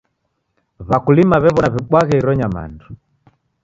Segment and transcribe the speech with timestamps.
[0.87, 2.85] W'akulima w'ew'ona w'ibwaghe iro nyamandu.